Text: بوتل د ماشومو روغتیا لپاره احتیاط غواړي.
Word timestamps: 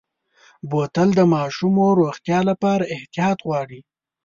بوتل 0.69 1.09
د 1.15 1.21
ماشومو 1.35 1.85
روغتیا 2.01 2.39
لپاره 2.49 2.83
احتیاط 2.95 3.37
غواړي. 3.47 3.79